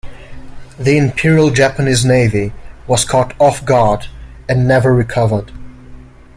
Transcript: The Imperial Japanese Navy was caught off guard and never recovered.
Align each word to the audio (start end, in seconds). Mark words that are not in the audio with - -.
The 0.79 0.97
Imperial 0.97 1.51
Japanese 1.51 2.03
Navy 2.03 2.53
was 2.87 3.05
caught 3.05 3.35
off 3.39 3.63
guard 3.63 4.07
and 4.49 4.67
never 4.67 4.95
recovered. 4.95 5.51